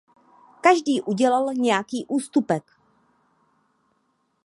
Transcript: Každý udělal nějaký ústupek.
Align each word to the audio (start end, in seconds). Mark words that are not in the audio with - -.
Každý 0.61 1.01
udělal 1.01 1.53
nějaký 1.53 2.05
ústupek. 2.07 2.71